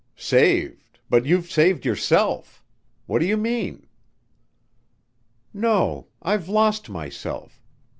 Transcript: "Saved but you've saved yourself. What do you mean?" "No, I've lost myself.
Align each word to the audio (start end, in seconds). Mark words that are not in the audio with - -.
"Saved 0.15 0.97
but 1.11 1.27
you've 1.27 1.51
saved 1.51 1.85
yourself. 1.85 2.63
What 3.05 3.19
do 3.19 3.27
you 3.27 3.37
mean?" 3.37 3.85
"No, 5.53 6.07
I've 6.23 6.49
lost 6.49 6.89
myself. 6.89 7.61